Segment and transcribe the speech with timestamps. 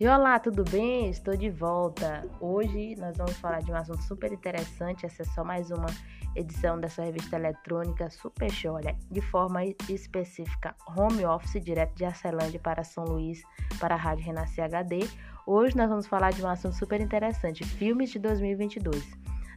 [0.00, 1.08] E olá, tudo bem?
[1.08, 2.28] Estou de volta.
[2.40, 5.06] Hoje nós vamos falar de um assunto super interessante.
[5.06, 5.86] Essa é só mais uma
[6.34, 8.74] edição dessa revista eletrônica Super Show.
[8.74, 13.44] Olha, de forma específica, home office direto de Arcelândia para São Luís,
[13.78, 15.08] para a Rádio Renascer HD.
[15.46, 19.00] Hoje nós vamos falar de um assunto super interessante, filmes de 2022.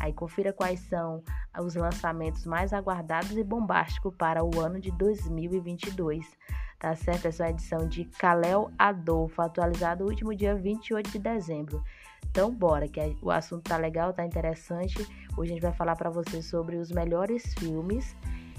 [0.00, 1.22] Aí confira quais são
[1.60, 6.26] os lançamentos mais aguardados e bombásticos para o ano de 2022
[6.82, 7.26] tá certo?
[7.26, 11.80] Essa é a edição de Kalel Adolfo, atualizado no último dia 28 de dezembro.
[12.28, 14.98] Então, bora, que o assunto tá legal, tá interessante.
[15.36, 18.16] Hoje a gente vai falar para vocês sobre os melhores filmes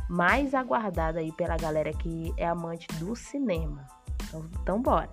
[0.09, 3.85] mais aguardados aí pela galera que é amante do cinema.
[4.23, 5.09] Então, então bora.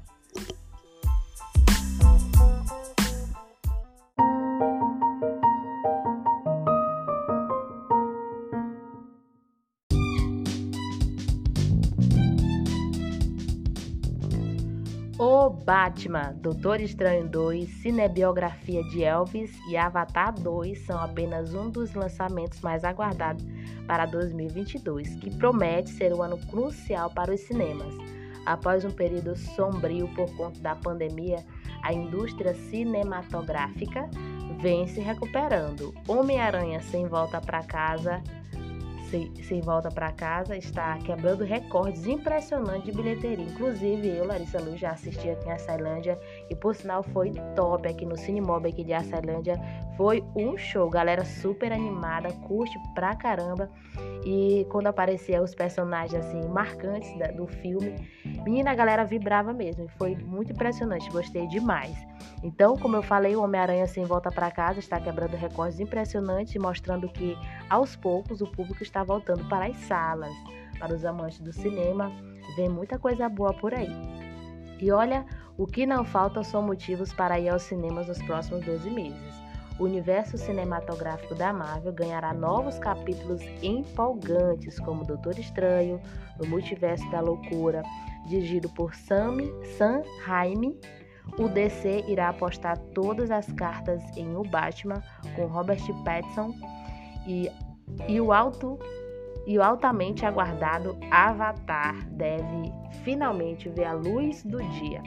[15.51, 22.61] Batman, Doutor Estranho 2, Cinebiografia de Elvis e Avatar 2 são apenas um dos lançamentos
[22.61, 23.45] mais aguardados
[23.87, 27.95] para 2022, que promete ser um ano crucial para os cinemas.
[28.47, 31.45] Após um período sombrio por conta da pandemia,
[31.83, 34.09] a indústria cinematográfica
[34.61, 35.95] vem se recuperando.
[36.09, 38.23] Homem-Aranha sem volta para casa
[39.11, 43.45] sem, sem volta para casa, está quebrando recordes impressionantes de bilheteria.
[43.45, 46.19] Inclusive, eu, Larissa Luz, já assisti aqui em Açailândia
[46.51, 49.55] e, por sinal, foi top aqui no Cinemob aqui de Açailândia.
[49.97, 53.71] Foi um show, galera super animada, curte pra caramba.
[54.25, 57.95] E quando apareciam os personagens assim marcantes da, do filme,
[58.45, 59.87] menina, a galera vibrava mesmo.
[59.97, 61.97] Foi muito impressionante, gostei demais.
[62.43, 67.09] Então, como eu falei, o Homem-Aranha sem volta para casa está quebrando recordes impressionantes, mostrando
[67.09, 70.33] que aos poucos o público está voltando para as salas.
[70.81, 72.11] Para os amantes do cinema,
[72.57, 73.95] vem muita coisa boa por aí.
[74.81, 75.27] E olha,
[75.61, 79.35] o que não falta são motivos para ir aos cinemas nos próximos 12 meses.
[79.79, 86.01] O universo cinematográfico da Marvel ganhará novos capítulos empolgantes, como Doutor Estranho,
[86.39, 87.83] No Multiverso da Loucura,
[88.27, 89.37] dirigido por Sam,
[89.77, 90.81] Sam Raimi.
[91.39, 95.03] O DC irá apostar todas as cartas em O Batman,
[95.37, 96.55] com Robert Pattinson
[97.27, 97.51] e,
[98.09, 98.79] e o alto
[99.47, 102.73] e o altamente aguardado Avatar deve
[103.05, 105.03] finalmente ver a luz do dia.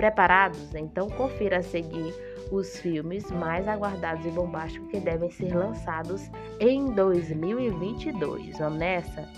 [0.00, 0.74] Preparados?
[0.74, 2.14] Então confira a seguir
[2.50, 8.56] os filmes mais aguardados e bombásticos que devem ser lançados em 2022.
[8.56, 9.28] Vamos nessa?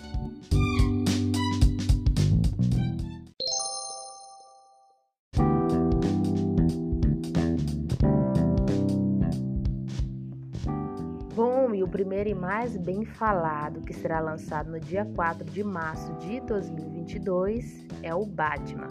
[11.93, 17.87] Primeiro e mais bem falado, que será lançado no dia 4 de março de 2022,
[18.03, 18.89] é o Batman.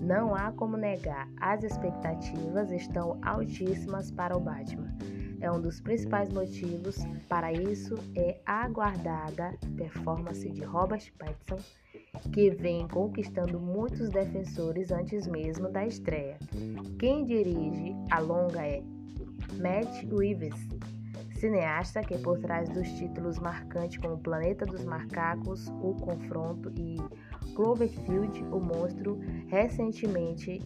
[0.00, 4.92] Não há como negar, as expectativas estão altíssimas para o Batman.
[5.40, 6.98] É um dos principais motivos
[7.28, 11.64] para isso é a aguardada performance de Robert Pattinson,
[12.32, 16.38] que vem conquistando muitos defensores antes mesmo da estreia.
[16.98, 18.82] Quem dirige a longa é
[19.60, 20.54] Matt Reeves,
[21.42, 26.96] cineasta que por trás dos títulos marcantes como Planeta dos Macacos, O Confronto e
[27.56, 30.60] Cloverfield, o Monstro, recentemente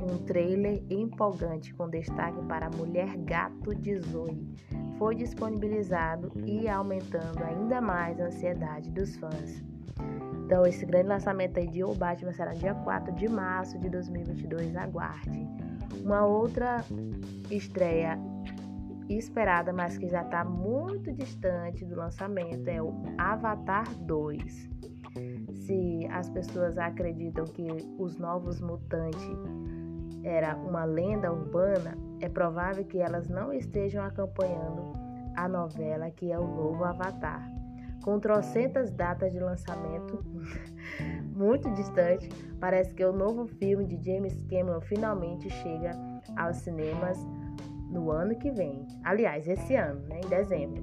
[0.00, 4.54] um trailer empolgante com destaque para Mulher Gato de Zoe
[4.98, 9.64] foi disponibilizado e aumentando ainda mais a ansiedade dos fãs.
[10.44, 14.76] Então, esse grande lançamento aí de O Batman será dia 4 de março de 2022,
[14.76, 15.48] aguarde.
[16.04, 16.84] Uma outra
[17.50, 18.16] estreia
[19.08, 24.70] esperada, mas que já está muito distante do lançamento, é o Avatar 2.
[25.66, 27.66] Se as pessoas acreditam que
[27.98, 29.28] os Novos Mutantes
[30.22, 34.92] era uma lenda urbana, é provável que elas não estejam acompanhando
[35.36, 37.46] a novela que é o novo Avatar.
[38.02, 40.22] Com trocentas datas de lançamento
[41.34, 42.28] muito distante,
[42.60, 45.92] parece que o novo filme de James Cameron finalmente chega
[46.36, 47.18] aos cinemas
[47.94, 48.86] no ano que vem.
[49.04, 50.82] Aliás, esse ano, né, em dezembro.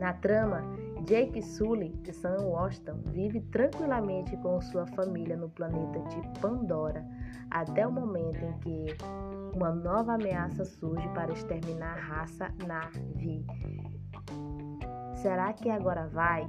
[0.00, 0.62] Na trama,
[1.04, 7.06] Jake Sully de Sam Washington vive tranquilamente com sua família no planeta de Pandora
[7.50, 8.96] até o momento em que
[9.54, 13.46] uma nova ameaça surge para exterminar a raça Na'vi.
[15.14, 16.46] Será que agora vai?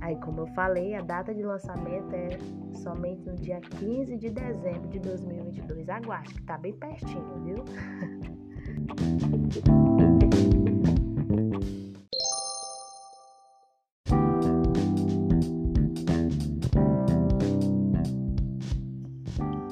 [0.00, 2.30] Aí, como eu falei, a data de lançamento é
[2.74, 5.88] somente no dia 15 de dezembro de 2022.
[5.88, 7.64] Aguarde, que tá bem pertinho, viu?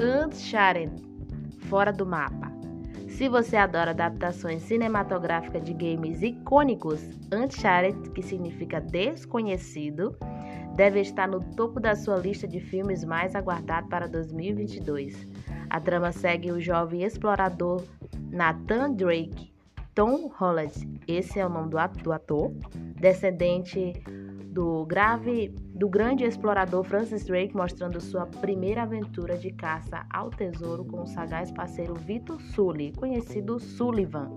[0.01, 0.91] Uncharted
[1.69, 2.53] fora do mapa.
[3.09, 7.01] Se você adora adaptações cinematográficas de games icônicos,
[7.33, 10.17] Uncharted, que significa desconhecido,
[10.75, 15.29] deve estar no topo da sua lista de filmes mais aguardados para 2022.
[15.71, 17.83] A trama segue o jovem explorador
[18.33, 19.53] Nathan Drake,
[19.95, 20.73] Tom Holland,
[21.07, 22.51] esse é o nome do ator,
[22.99, 23.93] descendente
[24.47, 30.83] do grave do grande explorador Francis Drake, mostrando sua primeira aventura de caça ao tesouro
[30.83, 34.31] com o sagaz parceiro Vitor Sully, conhecido Sullivan,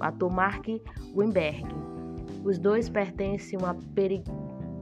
[0.00, 0.66] o ator Mark
[1.14, 1.66] Wimberg.
[2.42, 4.24] Os dois pertencem uma peri...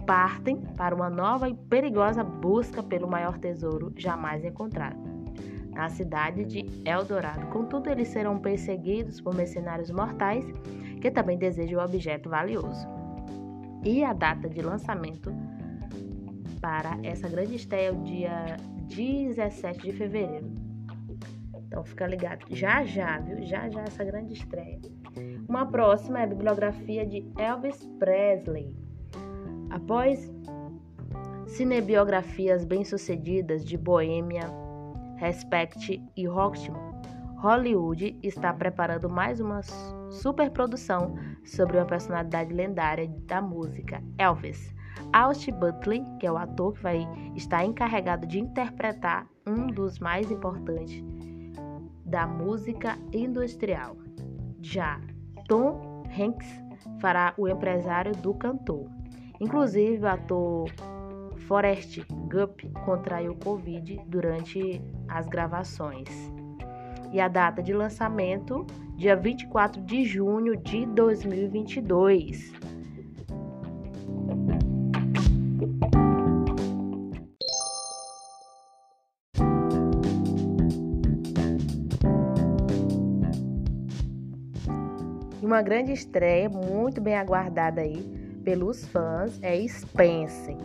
[0.06, 4.96] partem para uma nova e perigosa busca pelo maior tesouro jamais encontrado,
[5.74, 7.46] na cidade de Eldorado.
[7.48, 10.44] Contudo, eles serão perseguidos por mercenários mortais
[11.00, 12.86] que também desejam o objeto valioso
[13.84, 15.30] e a data de lançamento
[16.60, 18.56] para essa grande estreia é o dia
[18.88, 20.50] 17 de fevereiro.
[21.66, 23.42] Então fica ligado, já já, viu?
[23.42, 24.80] Já já essa grande estreia.
[25.46, 28.74] Uma próxima é a bibliografia de Elvis Presley.
[29.68, 30.32] Após
[31.46, 34.50] cinebiografias bem-sucedidas de Boêmia,
[35.16, 36.94] Respect e Rocketman,
[37.36, 39.60] Hollywood está preparando mais uma
[40.10, 41.14] superprodução
[41.44, 44.74] sobre uma personalidade lendária da música, Elvis.
[45.12, 50.30] Austin Butler, que é o ator que vai estar encarregado de interpretar um dos mais
[50.30, 51.04] importantes
[52.06, 53.96] da música industrial.
[54.62, 55.00] Já
[55.46, 56.48] Tom Hanks
[56.98, 58.88] fará o empresário do cantor.
[59.40, 60.64] Inclusive, o ator
[61.46, 62.00] Forrest
[62.30, 66.08] Gump contraiu Covid durante as gravações
[67.12, 72.52] e a data de lançamento, dia 24 de junho de 2022.
[85.40, 88.02] Uma grande estreia, muito bem aguardada aí
[88.42, 90.56] pelos fãs, é Spencer,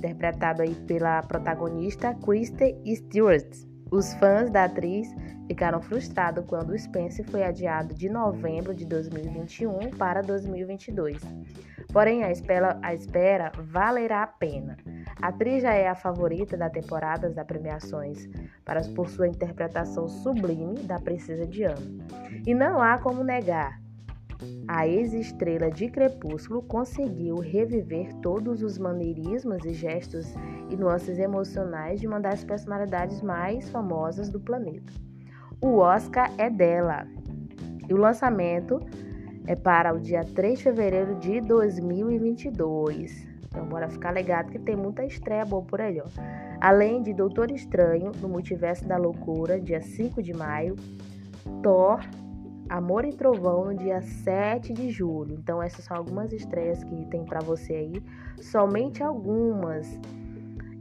[0.00, 3.46] interpretado aí pela protagonista Kristen Stewart.
[3.90, 5.12] Os fãs da atriz
[5.46, 11.20] ficaram frustrados quando o Spence foi adiado de novembro de 2021 para 2022.
[11.92, 14.76] Porém, a espera, a espera valerá a pena.
[15.20, 18.28] A atriz já é a favorita da temporada das premiações
[18.64, 21.82] para, por sua interpretação sublime da Princesa Diana.
[22.46, 23.80] E não há como negar,
[24.66, 30.26] a ex-estrela de Crepúsculo conseguiu reviver todos os maneirismos e gestos
[30.68, 34.92] e nuances emocionais de uma das personalidades mais famosas do planeta.
[35.60, 37.06] O Oscar é dela.
[37.88, 38.80] E o lançamento
[39.46, 43.26] é para o dia 3 de fevereiro de 2022.
[43.46, 46.06] Então, bora ficar ligado que tem muita estreia boa por aí, ó.
[46.60, 50.76] Além de Doutor Estranho, no Multiverso da Loucura, dia 5 de maio,
[51.62, 52.00] Thor,
[52.70, 55.34] Amor e Trovão, no dia 7 de julho.
[55.34, 58.02] Então, essas são algumas estreias que tem para você aí,
[58.40, 59.98] somente algumas.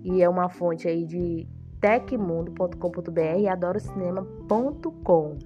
[0.04, 1.48] E é uma fonte aí de
[1.82, 5.38] tecmundo.com.br e adorocinema.com.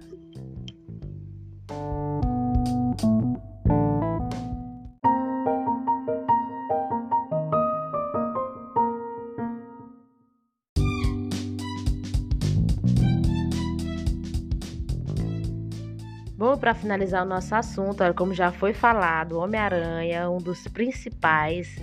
[16.63, 21.75] para finalizar o nosso assunto, como já foi falado, Homem-Aranha, um dos principais,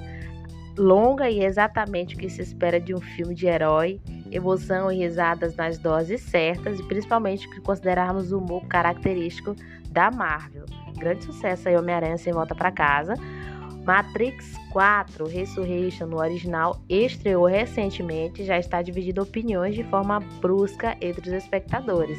[0.75, 5.55] longa e exatamente o que se espera de um filme de herói emoção e risadas
[5.55, 9.55] nas doses certas e principalmente que considerarmos o humor característico
[9.91, 10.65] da Marvel.
[10.97, 13.13] Grande sucesso aí, Homem-Aranha sem volta para casa.
[13.91, 21.29] Matrix 4 Resurrection no original estreou recentemente, já está dividindo opiniões de forma brusca entre
[21.29, 22.17] os espectadores.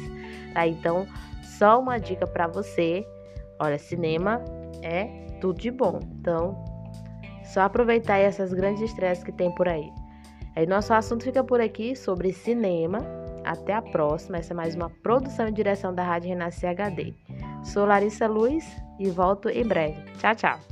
[0.52, 0.66] Tá?
[0.66, 1.06] Então,
[1.42, 3.06] só uma dica para você.
[3.58, 4.44] Olha, cinema
[4.82, 5.06] é
[5.40, 5.98] tudo de bom.
[6.20, 6.62] Então,
[7.42, 9.90] só aproveitar essas grandes estreias que tem por aí.
[10.54, 12.98] Aí nosso assunto fica por aqui sobre cinema.
[13.46, 14.36] Até a próxima.
[14.36, 17.14] Essa é mais uma produção e direção da Rádio Renascer HD.
[17.64, 18.62] Sou Larissa Luz
[19.00, 19.98] e volto em breve.
[20.18, 20.71] Tchau, tchau.